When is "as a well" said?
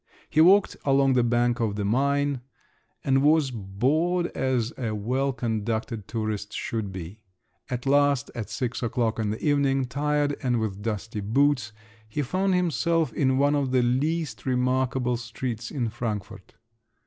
4.35-5.31